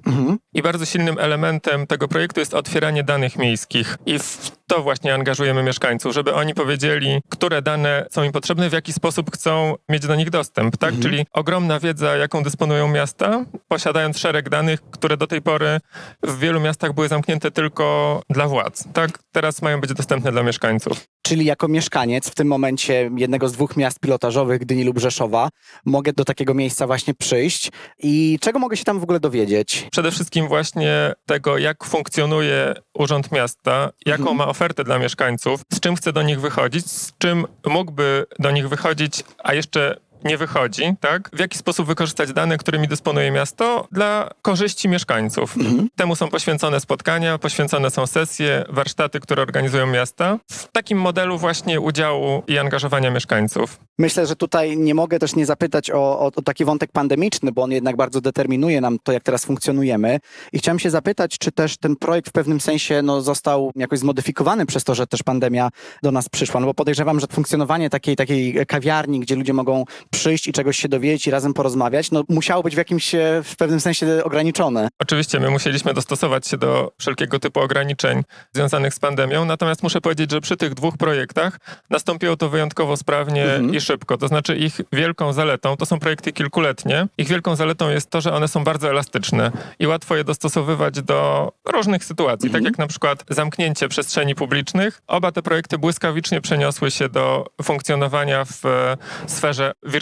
I 0.54 0.62
bardzo 0.62 0.86
silnym 1.10 1.24
elementem 1.24 1.86
tego 1.86 2.08
projektu 2.08 2.40
jest 2.40 2.54
otwieranie 2.54 3.04
danych 3.04 3.36
miejskich. 3.36 3.96
I 4.06 4.18
w 4.18 4.52
to 4.70 4.82
właśnie 4.82 5.14
angażujemy 5.14 5.62
mieszkańców, 5.62 6.14
żeby 6.14 6.34
oni 6.34 6.54
powiedzieli, 6.54 7.20
które 7.28 7.62
dane 7.62 8.06
są 8.10 8.22
im 8.22 8.32
potrzebne, 8.32 8.70
w 8.70 8.72
jaki 8.72 8.92
sposób 8.92 9.30
chcą 9.30 9.74
mieć 9.88 10.06
do 10.06 10.16
nich 10.16 10.30
dostęp, 10.30 10.76
tak? 10.76 10.94
Czyli 11.02 11.26
ogromna 11.32 11.80
wiedza, 11.80 12.16
jaką 12.16 12.42
dysponują 12.42 12.88
miasta, 12.88 13.44
posiadając 13.68 14.18
szereg 14.18 14.48
danych, 14.48 14.80
które 14.90 15.16
do 15.16 15.26
tej 15.26 15.42
pory 15.42 15.80
w 16.22 16.38
wielu 16.38 16.60
miastach 16.60 16.92
były 16.92 17.08
zamknięte 17.08 17.50
tylko 17.50 18.22
dla 18.30 18.48
władz, 18.48 18.84
tak? 18.92 19.18
Teraz 19.32 19.62
mają 19.62 19.80
być 19.80 19.94
dostępne 19.94 20.32
dla 20.32 20.42
mieszkańców. 20.42 21.06
Czyli 21.22 21.44
jako 21.44 21.68
mieszkaniec 21.68 22.30
w 22.30 22.34
tym 22.34 22.48
momencie 22.48 23.10
jednego 23.16 23.48
z 23.48 23.52
dwóch 23.52 23.76
miast 23.76 24.00
pilotażowych, 24.00 24.60
Gdyni 24.60 24.84
lub 24.84 24.98
Rzeszowa, 24.98 25.48
mogę 25.84 26.12
do 26.12 26.24
takiego 26.24 26.54
miejsca 26.54 26.86
właśnie 26.86 27.14
przyjść 27.14 27.70
i 27.98 28.38
czego 28.40 28.58
mogę 28.58 28.76
się 28.76 28.84
tam 28.84 29.00
w 29.00 29.02
ogóle 29.02 29.20
dowiedzieć? 29.20 29.86
Przede 29.92 30.10
wszystkim 30.10 30.48
właśnie 30.48 31.12
tego, 31.26 31.58
jak 31.58 31.84
funkcjonuje 31.84 32.74
Urząd 32.94 33.32
Miasta, 33.32 33.90
jaką 34.06 34.34
ma 34.34 34.46
ofertę 34.46 34.59
dla 34.84 34.98
mieszkańców, 34.98 35.62
z 35.72 35.80
czym 35.80 35.96
chce 35.96 36.12
do 36.12 36.22
nich 36.22 36.40
wychodzić, 36.40 36.90
z 36.90 37.12
czym 37.18 37.46
mógłby 37.66 38.26
do 38.38 38.50
nich 38.50 38.68
wychodzić, 38.68 39.24
a 39.38 39.54
jeszcze 39.54 39.96
nie 40.24 40.38
wychodzi, 40.38 40.82
tak? 41.00 41.30
W 41.32 41.38
jaki 41.38 41.58
sposób 41.58 41.86
wykorzystać 41.86 42.32
dane, 42.32 42.58
którymi 42.58 42.88
dysponuje 42.88 43.30
miasto 43.30 43.88
dla 43.92 44.30
korzyści 44.42 44.88
mieszkańców. 44.88 45.54
Temu 45.96 46.16
są 46.16 46.28
poświęcone 46.28 46.80
spotkania, 46.80 47.38
poświęcone 47.38 47.90
są 47.90 48.06
sesje, 48.06 48.64
warsztaty, 48.68 49.20
które 49.20 49.42
organizują 49.42 49.86
miasta. 49.86 50.38
W 50.50 50.72
takim 50.72 50.98
modelu 50.98 51.38
właśnie 51.38 51.80
udziału 51.80 52.42
i 52.46 52.58
angażowania 52.58 53.10
mieszkańców. 53.10 53.78
Myślę, 53.98 54.26
że 54.26 54.36
tutaj 54.36 54.76
nie 54.76 54.94
mogę 54.94 55.18
też 55.18 55.36
nie 55.36 55.46
zapytać 55.46 55.90
o, 55.90 56.20
o, 56.20 56.26
o 56.36 56.42
taki 56.42 56.64
wątek 56.64 56.92
pandemiczny, 56.92 57.52
bo 57.52 57.62
on 57.62 57.72
jednak 57.72 57.96
bardzo 57.96 58.20
determinuje 58.20 58.80
nam 58.80 58.98
to, 59.02 59.12
jak 59.12 59.22
teraz 59.22 59.44
funkcjonujemy. 59.44 60.18
I 60.52 60.58
chciałem 60.58 60.78
się 60.78 60.90
zapytać, 60.90 61.38
czy 61.38 61.52
też 61.52 61.76
ten 61.76 61.96
projekt 61.96 62.28
w 62.28 62.32
pewnym 62.32 62.60
sensie 62.60 63.02
no, 63.02 63.20
został 63.20 63.72
jakoś 63.76 63.98
zmodyfikowany 63.98 64.66
przez 64.66 64.84
to, 64.84 64.94
że 64.94 65.06
też 65.06 65.22
pandemia 65.22 65.70
do 66.02 66.12
nas 66.12 66.28
przyszła. 66.28 66.60
No 66.60 66.66
bo 66.66 66.74
podejrzewam, 66.74 67.20
że 67.20 67.26
funkcjonowanie 67.32 67.90
takiej, 67.90 68.16
takiej 68.16 68.66
kawiarni, 68.66 69.20
gdzie 69.20 69.36
ludzie 69.36 69.52
mogą 69.52 69.84
przyjść 70.10 70.48
i 70.48 70.52
czegoś 70.52 70.76
się 70.78 70.88
dowiedzieć 70.88 71.26
i 71.26 71.30
razem 71.30 71.54
porozmawiać, 71.54 72.10
no 72.10 72.24
musiało 72.28 72.62
być 72.62 72.74
w 72.74 72.78
jakimś, 72.78 73.14
e, 73.14 73.42
w 73.44 73.56
pewnym 73.56 73.80
sensie 73.80 74.06
ograniczone. 74.24 74.88
Oczywiście 74.98 75.40
my 75.40 75.50
musieliśmy 75.50 75.94
dostosować 75.94 76.46
się 76.46 76.56
do 76.58 76.92
wszelkiego 76.98 77.38
typu 77.38 77.60
ograniczeń 77.60 78.22
związanych 78.54 78.94
z 78.94 78.98
pandemią, 78.98 79.44
natomiast 79.44 79.82
muszę 79.82 80.00
powiedzieć, 80.00 80.30
że 80.30 80.40
przy 80.40 80.56
tych 80.56 80.74
dwóch 80.74 80.96
projektach 80.96 81.58
nastąpiło 81.90 82.36
to 82.36 82.48
wyjątkowo 82.48 82.96
sprawnie 82.96 83.44
Mhm. 83.44 83.74
i 83.74 83.80
szybko. 83.80 84.18
To 84.18 84.28
znaczy 84.28 84.56
ich 84.56 84.80
wielką 84.92 85.32
zaletą, 85.32 85.76
to 85.76 85.86
są 85.86 85.98
projekty 86.00 86.32
kilkuletnie, 86.32 87.06
ich 87.18 87.28
wielką 87.28 87.56
zaletą 87.56 87.90
jest 87.90 88.10
to, 88.10 88.20
że 88.20 88.32
one 88.32 88.48
są 88.48 88.64
bardzo 88.64 88.90
elastyczne 88.90 89.52
i 89.78 89.86
łatwo 89.86 90.16
je 90.16 90.24
dostosowywać 90.24 91.02
do 91.02 91.52
różnych 91.72 92.04
sytuacji, 92.04 92.46
Mhm. 92.46 92.64
tak 92.64 92.70
jak 92.72 92.78
na 92.78 92.86
przykład 92.86 93.24
zamknięcie 93.30 93.88
przestrzeni 93.88 94.34
publicznych. 94.34 95.02
Oba 95.06 95.32
te 95.32 95.42
projekty 95.42 95.78
błyskawicznie 95.78 96.40
przeniosły 96.40 96.90
się 96.90 97.08
do 97.08 97.46
funkcjonowania 97.62 98.44
w 98.44 98.66
e, 98.66 98.96
sferze 99.26 99.72
wirtualnej 99.82 99.99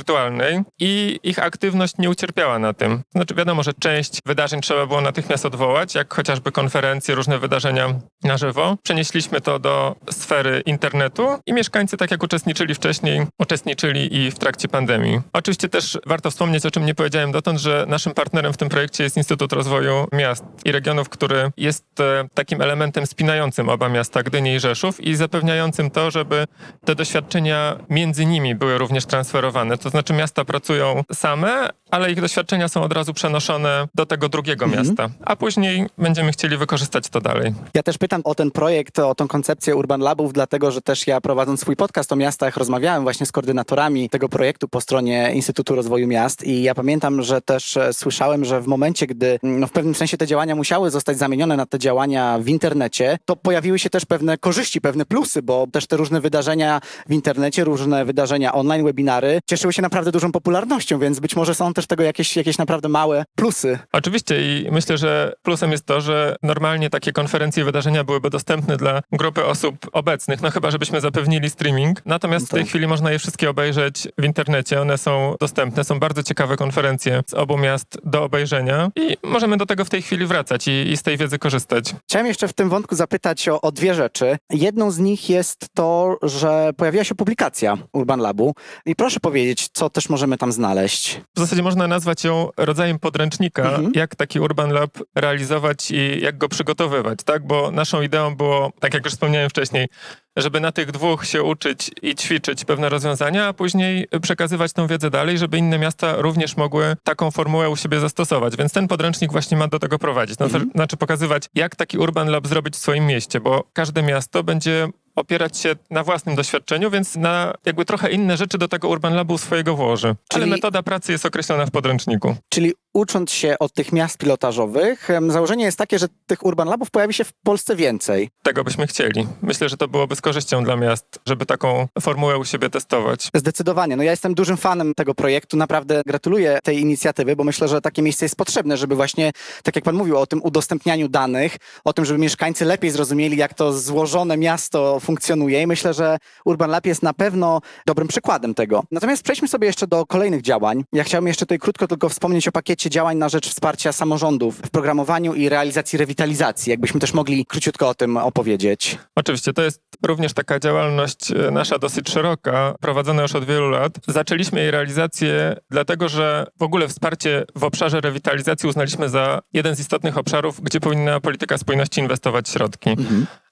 i 0.78 1.20
ich 1.22 1.38
aktywność 1.38 1.94
nie 1.98 2.10
ucierpiała 2.10 2.58
na 2.58 2.72
tym. 2.72 3.02
Znaczy 3.14 3.34
wiadomo, 3.34 3.62
że 3.62 3.72
część 3.74 4.18
wydarzeń 4.26 4.60
trzeba 4.60 4.86
było 4.86 5.00
natychmiast 5.00 5.46
odwołać, 5.46 5.94
jak 5.94 6.14
chociażby 6.14 6.52
konferencje, 6.52 7.14
różne 7.14 7.38
wydarzenia 7.38 7.94
na 8.22 8.38
żywo. 8.38 8.76
Przenieśliśmy 8.82 9.40
to 9.40 9.58
do 9.58 9.96
sfery 10.10 10.62
internetu 10.66 11.38
i 11.46 11.52
mieszkańcy, 11.52 11.96
tak 11.96 12.10
jak 12.10 12.22
uczestniczyli 12.22 12.74
wcześniej, 12.74 13.26
uczestniczyli 13.38 14.16
i 14.16 14.30
w 14.30 14.38
trakcie 14.38 14.68
pandemii. 14.68 15.20
Oczywiście 15.32 15.68
też 15.68 15.98
warto 16.06 16.30
wspomnieć, 16.30 16.66
o 16.66 16.70
czym 16.70 16.86
nie 16.86 16.94
powiedziałem 16.94 17.32
dotąd, 17.32 17.60
że 17.60 17.84
naszym 17.88 18.14
partnerem 18.14 18.52
w 18.52 18.56
tym 18.56 18.68
projekcie 18.68 19.04
jest 19.04 19.16
Instytut 19.16 19.52
Rozwoju 19.52 20.06
Miast 20.12 20.44
i 20.64 20.72
Regionów, 20.72 21.08
który 21.08 21.50
jest 21.56 22.00
e, 22.00 22.28
takim 22.34 22.62
elementem 22.62 23.06
spinającym 23.06 23.68
oba 23.68 23.88
miasta, 23.88 24.22
Gdynię 24.22 24.54
i 24.54 24.60
Rzeszów 24.60 25.00
i 25.00 25.14
zapewniającym 25.14 25.90
to, 25.90 26.10
żeby 26.10 26.46
te 26.84 26.94
doświadczenia 26.94 27.76
między 27.90 28.26
nimi 28.26 28.54
były 28.54 28.78
również 28.78 29.06
transferowane. 29.06 29.78
To 29.78 29.87
znaczy 29.88 30.12
miasta 30.12 30.44
pracują 30.44 31.02
same, 31.12 31.68
ale 31.90 32.12
ich 32.12 32.20
doświadczenia 32.20 32.68
są 32.68 32.82
od 32.82 32.92
razu 32.92 33.14
przenoszone 33.14 33.88
do 33.94 34.06
tego 34.06 34.28
drugiego 34.28 34.64
Mhm. 34.64 34.86
miasta, 34.86 35.08
a 35.24 35.36
później 35.36 35.86
będziemy 35.98 36.32
chcieli 36.32 36.56
wykorzystać 36.56 37.08
to 37.08 37.20
dalej. 37.20 37.54
Ja 37.74 37.82
też 37.82 37.98
pytam 37.98 38.20
o 38.24 38.34
ten 38.34 38.50
projekt, 38.50 38.98
o 38.98 39.14
tą 39.14 39.28
koncepcję 39.28 39.76
Urban 39.76 40.00
Labów, 40.00 40.32
dlatego 40.32 40.70
że 40.70 40.80
też 40.80 41.06
ja 41.06 41.20
prowadząc 41.20 41.60
swój 41.60 41.76
podcast 41.76 42.12
o 42.12 42.16
miastach 42.16 42.56
rozmawiałem 42.56 43.02
właśnie 43.02 43.26
z 43.26 43.32
koordynatorami 43.32 44.08
tego 44.10 44.28
projektu 44.28 44.68
po 44.68 44.80
stronie 44.80 45.30
Instytutu 45.34 45.74
Rozwoju 45.74 46.06
Miast 46.06 46.44
i 46.44 46.62
ja 46.62 46.74
pamiętam, 46.74 47.22
że 47.22 47.40
też 47.40 47.76
e, 47.76 47.92
słyszałem, 47.92 48.44
że 48.44 48.60
w 48.60 48.66
momencie, 48.66 49.06
gdy 49.06 49.38
no, 49.42 49.66
w 49.66 49.70
pewnym 49.72 49.94
sensie 49.94 50.16
te 50.16 50.26
działania 50.26 50.54
musiały 50.54 50.90
zostać 50.90 51.18
zamienione 51.18 51.56
na 51.56 51.66
te 51.66 51.78
działania 51.78 52.38
w 52.40 52.48
internecie, 52.48 53.18
to 53.24 53.36
pojawiły 53.36 53.78
się 53.78 53.90
też 53.90 54.04
pewne 54.04 54.38
korzyści, 54.38 54.80
pewne 54.80 55.04
plusy, 55.06 55.42
bo 55.42 55.66
też 55.72 55.86
te 55.86 55.96
różne 55.96 56.20
wydarzenia 56.20 56.80
w 57.08 57.12
internecie, 57.12 57.64
różne 57.64 58.04
wydarzenia 58.04 58.52
online, 58.52 58.84
webinary 58.84 59.40
cieszyły 59.46 59.72
się 59.72 59.77
naprawdę 59.82 60.12
dużą 60.12 60.32
popularnością, 60.32 60.98
więc 60.98 61.20
być 61.20 61.36
może 61.36 61.54
są 61.54 61.74
też 61.74 61.86
tego 61.86 62.02
jakieś, 62.02 62.36
jakieś 62.36 62.58
naprawdę 62.58 62.88
małe 62.88 63.24
plusy. 63.36 63.78
Oczywiście 63.92 64.58
i 64.58 64.70
myślę, 64.70 64.98
że 64.98 65.32
plusem 65.42 65.72
jest 65.72 65.86
to, 65.86 66.00
że 66.00 66.36
normalnie 66.42 66.90
takie 66.90 67.12
konferencje 67.12 67.62
i 67.62 67.64
wydarzenia 67.64 68.04
byłyby 68.04 68.30
dostępne 68.30 68.76
dla 68.76 69.00
grupy 69.12 69.44
osób 69.44 69.76
obecnych, 69.92 70.42
no 70.42 70.50
chyba 70.50 70.70
żebyśmy 70.70 71.00
zapewnili 71.00 71.50
streaming. 71.50 72.00
Natomiast 72.06 72.46
w 72.46 72.50
tej 72.50 72.60
Tak. 72.60 72.68
chwili 72.68 72.86
można 72.86 73.10
je 73.10 73.18
wszystkie 73.18 73.50
obejrzeć 73.50 74.08
w 74.18 74.24
internecie, 74.24 74.80
one 74.80 74.98
są 74.98 75.34
dostępne, 75.40 75.84
są 75.84 75.98
bardzo 76.00 76.22
ciekawe 76.22 76.56
konferencje 76.56 77.22
z 77.26 77.34
obu 77.34 77.58
miast 77.58 77.98
do 78.04 78.24
obejrzenia 78.24 78.90
i 78.96 79.16
możemy 79.22 79.56
do 79.56 79.66
tego 79.66 79.84
w 79.84 79.90
tej 79.90 80.02
chwili 80.02 80.26
wracać 80.26 80.68
i, 80.68 80.70
i 80.90 80.96
z 80.96 81.02
tej 81.02 81.16
wiedzy 81.16 81.38
korzystać. 81.38 81.94
Chciałem 82.08 82.26
jeszcze 82.26 82.48
w 82.48 82.52
tym 82.52 82.68
wątku 82.68 82.94
zapytać 82.94 83.48
o, 83.48 83.60
o 83.60 83.72
dwie 83.72 83.94
rzeczy. 83.94 84.36
Jedną 84.50 84.90
z 84.90 84.98
nich 84.98 85.30
jest 85.30 85.66
to, 85.74 86.18
że 86.22 86.70
pojawiła 86.76 87.04
się 87.04 87.14
publikacja 87.14 87.76
Urban 87.92 88.20
Labu 88.20 88.54
i 88.86 88.96
proszę 88.96 89.20
powiedzieć, 89.20 89.67
co 89.72 89.90
też 89.90 90.08
możemy 90.08 90.38
tam 90.38 90.52
znaleźć. 90.52 91.20
W 91.36 91.40
zasadzie 91.40 91.62
można 91.62 91.86
nazwać 91.88 92.24
ją 92.24 92.48
rodzajem 92.56 92.98
podręcznika, 92.98 93.62
Mhm. 93.62 93.92
jak 93.94 94.16
taki 94.16 94.40
Urban 94.40 94.70
Lab 94.72 94.98
realizować 95.14 95.90
i 95.90 96.20
jak 96.20 96.38
go 96.38 96.48
przygotowywać, 96.48 97.18
tak? 97.24 97.46
Bo 97.46 97.70
naszą 97.70 98.02
ideą 98.02 98.36
było, 98.36 98.72
tak 98.80 98.94
jak 98.94 99.04
już 99.04 99.12
wspomniałem 99.14 99.50
wcześniej, 99.50 99.88
żeby 100.36 100.60
na 100.60 100.72
tych 100.72 100.90
dwóch 100.92 101.26
się 101.26 101.42
uczyć 101.42 101.90
i 102.02 102.14
ćwiczyć 102.14 102.64
pewne 102.64 102.88
rozwiązania, 102.88 103.46
a 103.46 103.52
później 103.52 104.06
przekazywać 104.22 104.72
tą 104.72 104.86
wiedzę 104.86 105.10
dalej, 105.10 105.38
żeby 105.38 105.58
inne 105.58 105.78
miasta 105.78 106.16
również 106.16 106.56
mogły 106.56 106.96
taką 107.04 107.30
formułę 107.30 107.70
u 107.70 107.76
siebie 107.76 108.00
zastosować. 108.00 108.56
Więc 108.56 108.72
ten 108.72 108.88
podręcznik 108.88 109.32
właśnie 109.32 109.56
ma 109.56 109.68
do 109.68 109.78
tego 109.78 109.98
prowadzić. 109.98 110.36
Znaczy, 110.36 110.54
Mhm. 110.54 110.72
znaczy 110.74 110.96
pokazywać, 110.96 111.42
jak 111.54 111.76
taki 111.76 111.98
Urban 111.98 112.28
Lab 112.28 112.46
zrobić 112.46 112.74
w 112.74 112.78
swoim 112.78 113.06
mieście, 113.06 113.40
bo 113.40 113.64
każde 113.72 114.02
miasto 114.02 114.42
będzie 114.44 114.88
opierać 115.18 115.58
się 115.58 115.74
na 115.90 116.04
własnym 116.04 116.36
doświadczeniu, 116.36 116.90
więc 116.90 117.16
na 117.16 117.54
jakby 117.64 117.84
trochę 117.84 118.10
inne 118.10 118.36
rzeczy 118.36 118.58
do 118.58 118.68
tego 118.68 118.88
Urban 118.88 119.14
Labu 119.14 119.38
swojego 119.38 119.76
włoży. 119.76 120.08
Ale 120.08 120.16
Czyli- 120.40 120.50
metoda 120.50 120.82
pracy 120.82 121.12
jest 121.12 121.26
określona 121.26 121.66
w 121.66 121.70
podręczniku. 121.70 122.36
Czyli 122.48 122.72
ucząc 122.98 123.30
się 123.30 123.56
od 123.60 123.72
tych 123.72 123.92
miast 123.92 124.18
pilotażowych, 124.18 125.08
założenie 125.28 125.64
jest 125.64 125.78
takie, 125.78 125.98
że 125.98 126.08
tych 126.26 126.46
Urban 126.46 126.68
Labów 126.68 126.90
pojawi 126.90 127.14
się 127.14 127.24
w 127.24 127.32
Polsce 127.32 127.76
więcej. 127.76 128.30
Tego 128.42 128.64
byśmy 128.64 128.86
chcieli. 128.86 129.26
Myślę, 129.42 129.68
że 129.68 129.76
to 129.76 129.88
byłoby 129.88 130.16
z 130.16 130.20
korzyścią 130.20 130.64
dla 130.64 130.76
miast, 130.76 131.20
żeby 131.26 131.46
taką 131.46 131.88
formułę 132.00 132.38
u 132.38 132.44
siebie 132.44 132.70
testować. 132.70 133.30
Zdecydowanie. 133.34 133.96
No 133.96 134.02
ja 134.02 134.10
jestem 134.10 134.34
dużym 134.34 134.56
fanem 134.56 134.94
tego 134.94 135.14
projektu. 135.14 135.56
Naprawdę 135.56 136.02
gratuluję 136.06 136.58
tej 136.64 136.80
inicjatywy, 136.80 137.36
bo 137.36 137.44
myślę, 137.44 137.68
że 137.68 137.80
takie 137.80 138.02
miejsce 138.02 138.24
jest 138.24 138.36
potrzebne, 138.36 138.76
żeby 138.76 138.94
właśnie, 138.94 139.32
tak 139.62 139.76
jak 139.76 139.84
pan 139.84 139.94
mówił, 139.94 140.18
o 140.18 140.26
tym 140.26 140.42
udostępnianiu 140.42 141.08
danych, 141.08 141.56
o 141.84 141.92
tym, 141.92 142.04
żeby 142.04 142.18
mieszkańcy 142.18 142.64
lepiej 142.64 142.90
zrozumieli, 142.90 143.36
jak 143.36 143.54
to 143.54 143.72
złożone 143.72 144.36
miasto 144.36 145.00
funkcjonuje 145.00 145.62
i 145.62 145.66
myślę, 145.66 145.94
że 145.94 146.18
Urban 146.44 146.70
Lab 146.70 146.86
jest 146.86 147.02
na 147.02 147.14
pewno 147.14 147.60
dobrym 147.86 148.08
przykładem 148.08 148.54
tego. 148.54 148.84
Natomiast 148.90 149.22
przejdźmy 149.22 149.48
sobie 149.48 149.66
jeszcze 149.66 149.86
do 149.86 150.06
kolejnych 150.06 150.42
działań. 150.42 150.84
Ja 150.92 151.04
chciałbym 151.04 151.28
jeszcze 151.28 151.46
tutaj 151.46 151.58
krótko 151.58 151.88
tylko 151.88 152.08
wspomnieć 152.08 152.48
o 152.48 152.52
pakiecie 152.52 152.87
działań 152.90 153.16
na 153.16 153.28
rzecz 153.28 153.48
wsparcia 153.48 153.92
samorządów 153.92 154.58
w 154.66 154.70
programowaniu 154.70 155.34
i 155.34 155.48
realizacji 155.48 155.98
rewitalizacji. 155.98 156.70
Jakbyśmy 156.70 157.00
też 157.00 157.14
mogli 157.14 157.46
króciutko 157.46 157.88
o 157.88 157.94
tym 157.94 158.16
opowiedzieć. 158.16 158.98
Oczywiście, 159.16 159.52
to 159.52 159.62
jest 159.62 159.82
również 160.06 160.32
taka 160.32 160.58
działalność 160.58 161.30
e, 161.32 161.50
nasza 161.50 161.78
dosyć 161.78 162.10
szeroka, 162.10 162.74
prowadzona 162.80 163.22
już 163.22 163.34
od 163.34 163.44
wielu 163.44 163.70
lat. 163.70 163.92
Zaczęliśmy 164.08 164.60
jej 164.60 164.70
realizację 164.70 165.56
dlatego, 165.70 166.08
że 166.08 166.46
w 166.58 166.62
ogóle 166.62 166.88
wsparcie 166.88 167.44
w 167.54 167.64
obszarze 167.64 168.00
rewitalizacji 168.00 168.68
uznaliśmy 168.68 169.08
za 169.08 169.40
jeden 169.52 169.76
z 169.76 169.80
istotnych 169.80 170.18
obszarów, 170.18 170.60
gdzie 170.60 170.80
powinna 170.80 171.20
polityka 171.20 171.58
spójności 171.58 172.00
inwestować 172.00 172.48
środki. 172.48 172.90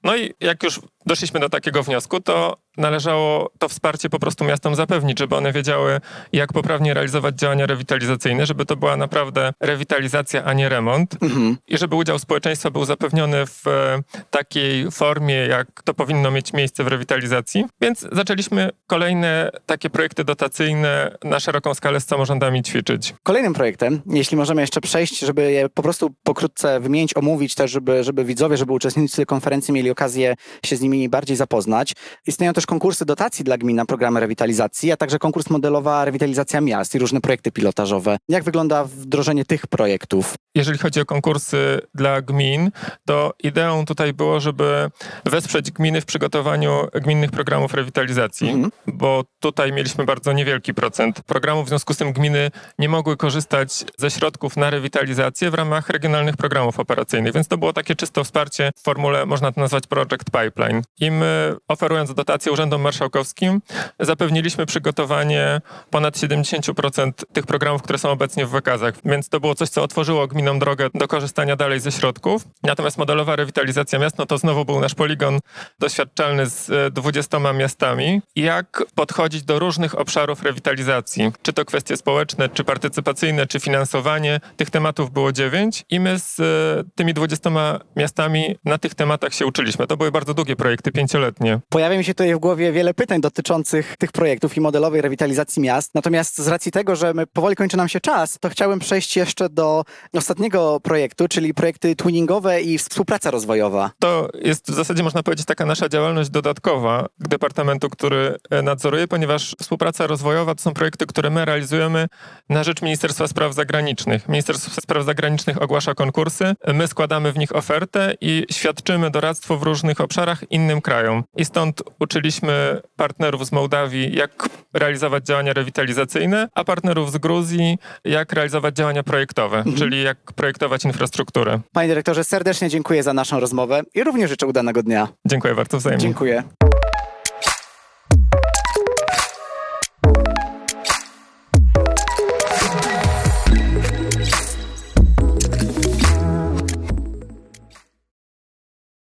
No 0.06 0.16
i 0.16 0.34
jak 0.40 0.62
już 0.62 0.80
doszliśmy 1.06 1.40
do 1.40 1.48
takiego 1.48 1.82
wniosku, 1.82 2.20
to 2.20 2.56
należało 2.76 3.50
to 3.58 3.68
wsparcie 3.68 4.10
po 4.10 4.18
prostu 4.18 4.44
miastom 4.44 4.74
zapewnić, 4.74 5.18
żeby 5.18 5.36
one 5.36 5.52
wiedziały, 5.52 6.00
jak 6.32 6.52
poprawnie 6.52 6.94
realizować 6.94 7.34
działania 7.38 7.66
rewitalizacyjne, 7.66 8.46
żeby 8.46 8.66
to 8.66 8.76
była 8.76 8.96
naprawdę 8.96 9.52
rewitalizacja, 9.60 10.44
a 10.44 10.52
nie 10.52 10.68
remont 10.68 11.16
Mhm. 11.22 11.56
i 11.68 11.78
żeby 11.78 11.96
udział 11.96 12.18
społeczeństwa 12.18 12.70
był 12.70 12.84
zapewniony 12.84 13.46
w 13.46 13.66
e, 13.68 14.02
takiej 14.30 14.90
formie, 14.90 15.34
jak 15.34 15.82
to 15.84 15.94
powinno 15.94 16.30
mieć 16.30 16.52
miejsce 16.52 16.84
w 16.84 16.86
rewitalizacji. 16.86 17.64
Więc 17.80 18.06
zaczęliśmy 18.12 18.70
kolejne 18.86 19.50
takie 19.66 19.90
projekty 19.90 20.24
dotacyjne 20.24 21.16
na 21.24 21.40
szeroką 21.40 21.74
skalę 21.74 22.00
z 22.00 22.06
samorządami 22.06 22.62
ćwiczyć. 22.62 23.14
Kolejnym 23.22 23.54
projektem, 23.54 24.02
jeśli 24.06 24.36
możemy 24.36 24.60
jeszcze 24.60 24.80
przejść, 24.80 25.18
żeby 25.18 25.52
je 25.52 25.68
po 25.68 25.82
prostu 25.82 26.14
pokrótce 26.22 26.80
wymienić, 26.80 27.16
omówić 27.16 27.54
też, 27.54 27.70
żeby, 27.70 28.04
żeby 28.04 28.24
widzowie, 28.24 28.56
żeby 28.56 28.72
uczestnicy 28.72 29.26
konferencji 29.26 29.74
mieli 29.74 29.90
okazję 29.96 30.34
się 30.66 30.76
z 30.76 30.80
nimi 30.80 31.08
bardziej 31.08 31.36
zapoznać. 31.36 31.92
Istnieją 32.26 32.52
też 32.52 32.66
konkursy 32.66 33.04
dotacji 33.04 33.44
dla 33.44 33.58
gmin 33.58 33.76
na 33.76 33.84
programy 33.84 34.20
rewitalizacji, 34.20 34.92
a 34.92 34.96
także 34.96 35.18
konkurs 35.18 35.50
modelowa 35.50 36.04
rewitalizacja 36.04 36.60
miast 36.60 36.94
i 36.94 36.98
różne 36.98 37.20
projekty 37.20 37.52
pilotażowe. 37.52 38.16
Jak 38.28 38.44
wygląda 38.44 38.84
wdrożenie 38.84 39.44
tych 39.44 39.66
projektów? 39.66 40.34
Jeżeli 40.54 40.78
chodzi 40.78 41.00
o 41.00 41.04
konkursy 41.04 41.80
dla 41.94 42.22
gmin, 42.22 42.70
to 43.06 43.32
ideą 43.42 43.84
tutaj 43.84 44.12
było, 44.12 44.40
żeby 44.40 44.90
wesprzeć 45.24 45.70
gminy 45.70 46.00
w 46.00 46.04
przygotowaniu 46.06 46.70
gminnych 46.94 47.30
programów 47.30 47.74
rewitalizacji, 47.74 48.48
Mhm. 48.50 48.70
bo 48.86 49.24
tutaj 49.40 49.72
mieliśmy 49.72 50.04
bardzo 50.04 50.32
niewielki 50.32 50.74
procent 50.74 51.22
programów, 51.22 51.66
w 51.66 51.68
związku 51.68 51.94
z 51.94 51.96
tym 51.96 52.12
gminy 52.12 52.50
nie 52.78 52.88
mogły 52.88 53.16
korzystać 53.16 53.84
ze 53.98 54.10
środków 54.10 54.56
na 54.56 54.70
rewitalizację 54.70 55.50
w 55.50 55.54
ramach 55.54 55.88
regionalnych 55.88 56.36
programów 56.36 56.80
operacyjnych, 56.80 57.32
więc 57.32 57.48
to 57.48 57.58
było 57.58 57.72
takie 57.72 57.94
czysto 57.94 58.24
wsparcie 58.24 58.70
w 58.76 58.82
formule, 58.82 59.26
można 59.26 59.52
to 59.52 59.60
nazwać 59.60 59.85
Project 59.86 60.24
Pipeline. 60.24 60.82
I 61.00 61.10
my, 61.10 61.56
oferując 61.68 62.14
dotacje 62.14 62.52
urzędom 62.52 62.80
marszałkowskim, 62.80 63.60
zapewniliśmy 64.00 64.66
przygotowanie 64.66 65.60
ponad 65.90 66.16
70% 66.16 67.12
tych 67.32 67.46
programów, 67.46 67.82
które 67.82 67.98
są 67.98 68.10
obecnie 68.10 68.46
w 68.46 68.50
wykazach, 68.50 68.94
więc 69.04 69.28
to 69.28 69.40
było 69.40 69.54
coś, 69.54 69.68
co 69.68 69.82
otworzyło 69.82 70.26
gminom 70.26 70.58
drogę 70.58 70.88
do 70.94 71.08
korzystania 71.08 71.56
dalej 71.56 71.80
ze 71.80 71.92
środków. 71.92 72.44
Natomiast 72.62 72.98
modelowa 72.98 73.36
rewitalizacja 73.36 73.98
miast, 73.98 74.18
no 74.18 74.26
to 74.26 74.38
znowu 74.38 74.64
był 74.64 74.80
nasz 74.80 74.94
poligon 74.94 75.38
doświadczalny 75.78 76.46
z 76.46 76.70
e, 76.70 76.90
20 76.90 77.52
miastami. 77.52 78.22
Jak 78.36 78.82
podchodzić 78.94 79.42
do 79.42 79.58
różnych 79.58 79.98
obszarów 79.98 80.42
rewitalizacji? 80.42 81.32
Czy 81.42 81.52
to 81.52 81.64
kwestie 81.64 81.96
społeczne, 81.96 82.48
czy 82.48 82.64
partycypacyjne, 82.64 83.46
czy 83.46 83.60
finansowanie? 83.60 84.40
Tych 84.56 84.70
tematów 84.70 85.10
było 85.10 85.32
dziewięć 85.32 85.84
i 85.90 86.00
my 86.00 86.18
z 86.18 86.40
e, 86.40 86.90
tymi 86.94 87.14
20 87.14 87.50
miastami 87.96 88.56
na 88.64 88.78
tych 88.78 88.94
tematach 88.94 89.34
się 89.34 89.46
uczyliśmy. 89.46 89.75
To 89.88 89.96
były 89.96 90.12
bardzo 90.12 90.34
długie 90.34 90.56
projekty, 90.56 90.92
pięcioletnie. 90.92 91.60
Pojawia 91.68 91.98
mi 91.98 92.04
się 92.04 92.14
tutaj 92.14 92.34
w 92.34 92.38
głowie 92.38 92.72
wiele 92.72 92.94
pytań 92.94 93.20
dotyczących 93.20 93.96
tych 93.98 94.12
projektów 94.12 94.56
i 94.56 94.60
modelowej 94.60 95.00
rewitalizacji 95.00 95.62
miast. 95.62 95.94
Natomiast 95.94 96.38
z 96.38 96.48
racji 96.48 96.72
tego, 96.72 96.96
że 96.96 97.14
my 97.14 97.26
powoli 97.26 97.56
kończy 97.56 97.76
nam 97.76 97.88
się 97.88 98.00
czas, 98.00 98.38
to 98.40 98.48
chciałem 98.48 98.78
przejść 98.78 99.16
jeszcze 99.16 99.48
do 99.48 99.84
ostatniego 100.12 100.80
projektu, 100.80 101.28
czyli 101.28 101.54
projekty 101.54 101.96
twinningowe 101.96 102.62
i 102.62 102.78
współpraca 102.78 103.30
rozwojowa. 103.30 103.90
To 103.98 104.28
jest 104.34 104.70
w 104.70 104.74
zasadzie, 104.74 105.02
można 105.02 105.22
powiedzieć, 105.22 105.46
taka 105.46 105.66
nasza 105.66 105.88
działalność 105.88 106.30
dodatkowa 106.30 107.06
departamentu, 107.18 107.90
który 107.90 108.36
e, 108.50 108.62
nadzoruję, 108.62 109.08
ponieważ 109.08 109.56
współpraca 109.60 110.06
rozwojowa 110.06 110.54
to 110.54 110.62
są 110.62 110.74
projekty, 110.74 111.06
które 111.06 111.30
my 111.30 111.44
realizujemy 111.44 112.06
na 112.48 112.64
rzecz 112.64 112.82
Ministerstwa 112.82 113.28
Spraw 113.28 113.54
Zagranicznych. 113.54 114.28
Ministerstwo 114.28 114.80
Spraw 114.80 115.04
Zagranicznych 115.04 115.62
ogłasza 115.62 115.94
konkursy, 115.94 116.54
my 116.74 116.88
składamy 116.88 117.32
w 117.32 117.38
nich 117.38 117.56
ofertę 117.56 118.14
i 118.20 118.46
świadczymy 118.50 119.10
doradztwo 119.10 119.55
w 119.58 119.62
różnych 119.62 120.00
obszarach 120.00 120.50
innym 120.50 120.80
krajom. 120.80 121.24
I 121.36 121.44
stąd 121.44 121.82
uczyliśmy 122.00 122.80
partnerów 122.96 123.46
z 123.46 123.52
Mołdawii, 123.52 124.16
jak 124.16 124.48
realizować 124.74 125.24
działania 125.24 125.52
rewitalizacyjne, 125.52 126.48
a 126.54 126.64
partnerów 126.64 127.12
z 127.12 127.18
Gruzji, 127.18 127.78
jak 128.04 128.32
realizować 128.32 128.74
działania 128.74 129.02
projektowe, 129.02 129.64
czyli 129.78 130.02
jak 130.02 130.18
projektować 130.32 130.84
infrastrukturę. 130.84 131.60
Panie 131.72 131.88
dyrektorze, 131.88 132.24
serdecznie 132.24 132.68
dziękuję 132.68 133.02
za 133.02 133.12
naszą 133.12 133.40
rozmowę 133.40 133.82
i 133.94 134.04
również 134.04 134.30
życzę 134.30 134.46
udanego 134.46 134.82
dnia. 134.82 135.08
Dziękuję 135.26 135.54
bardzo 135.54 135.78
wzajemnie. 135.78 136.02
Dziękuję. 136.02 136.42